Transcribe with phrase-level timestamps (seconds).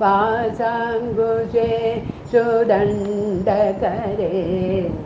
[0.00, 1.70] पासाङ्गुजे
[2.32, 4.32] सुदण्डकरे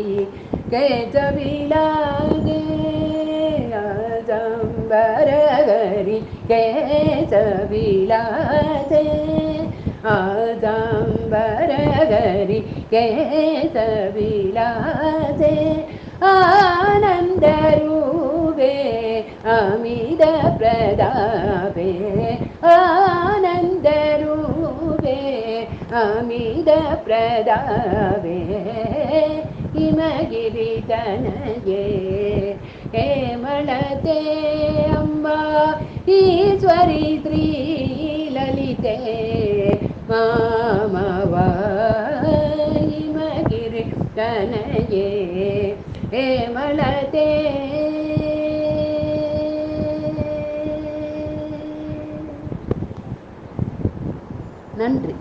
[0.72, 1.86] केच पिला
[2.46, 2.62] गे
[3.80, 4.56] अजम्बरगरि
[6.50, 8.20] केचिलाे
[10.14, 11.82] अजम्बरी
[12.94, 14.72] केचिलाे
[16.30, 18.72] आनन्दवे
[19.56, 20.22] अमिद
[20.60, 21.90] प्रदाे
[22.74, 24.00] आनन्दे
[26.02, 26.70] अमिद
[29.78, 31.42] ಹಿಮಗಿರಿತನಯೇ
[32.96, 34.20] ಹೇಮಳತೆ
[34.98, 35.38] ಅಂಬಾ
[36.18, 37.46] ಈಶ್ವರಿ ಶ್ರೀ
[38.32, 38.96] ಲಲಿತೆ
[40.10, 41.36] ಮಾಮವ
[42.84, 43.84] ಹಿಮಗಿರಿ
[44.16, 45.08] ತನಯೇ
[46.12, 47.28] ಹೇಮಳತೆ
[54.78, 55.14] நன்றி